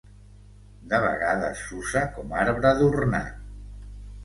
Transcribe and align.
De 0.93 1.01
vegades 1.03 1.61
s'usa 1.67 2.03
com 2.17 2.35
arbre 2.47 2.73
d'ornat. 2.83 3.49